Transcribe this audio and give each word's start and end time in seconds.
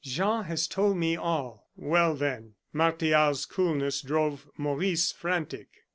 "Jean 0.03 0.45
has 0.45 0.65
told 0.67 0.97
me 0.97 1.15
all." 1.15 1.69
"Well, 1.75 2.15
then?" 2.15 2.55
Martial's 2.73 3.45
coolness 3.45 4.01
drove 4.01 4.49
Maurice 4.57 5.11
frantic. 5.11 5.83